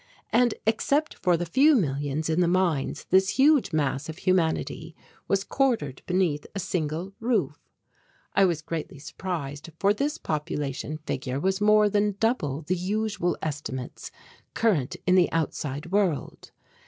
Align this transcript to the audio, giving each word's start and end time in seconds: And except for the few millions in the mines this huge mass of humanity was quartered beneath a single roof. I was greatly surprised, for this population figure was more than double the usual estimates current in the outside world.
And 0.31 0.55
except 0.65 1.13
for 1.13 1.37
the 1.37 1.45
few 1.45 1.75
millions 1.75 2.27
in 2.27 2.41
the 2.41 2.47
mines 2.47 3.05
this 3.11 3.29
huge 3.37 3.71
mass 3.71 4.09
of 4.09 4.17
humanity 4.17 4.95
was 5.27 5.43
quartered 5.43 6.01
beneath 6.07 6.47
a 6.55 6.59
single 6.59 7.13
roof. 7.19 7.59
I 8.33 8.45
was 8.45 8.63
greatly 8.63 8.97
surprised, 8.97 9.69
for 9.79 9.93
this 9.93 10.17
population 10.17 10.97
figure 11.05 11.39
was 11.39 11.61
more 11.61 11.87
than 11.87 12.15
double 12.19 12.63
the 12.63 12.75
usual 12.75 13.37
estimates 13.43 14.09
current 14.55 14.95
in 15.05 15.13
the 15.13 15.31
outside 15.31 15.91
world. 15.91 16.49